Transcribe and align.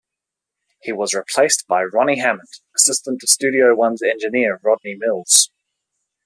He 0.81 0.91
was 0.93 1.13
replaced 1.13 1.67
by 1.67 1.83
Ronnie 1.83 2.17
Hammond, 2.19 2.47
assistant 2.75 3.21
to 3.21 3.27
Studio 3.27 3.75
One's 3.75 4.01
engineer 4.01 4.59
Rodney 4.63 4.95
Mills. 4.97 5.51